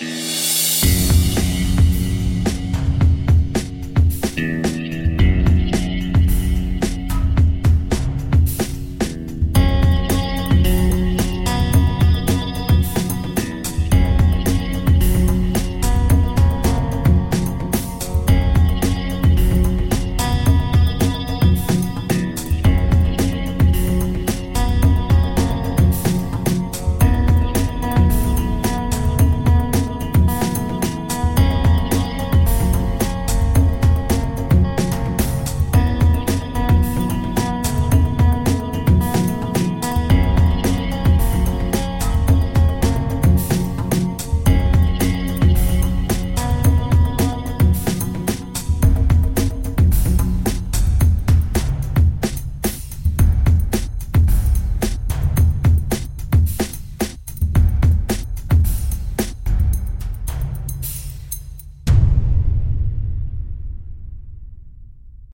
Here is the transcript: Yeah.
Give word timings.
Yeah. 0.00 0.37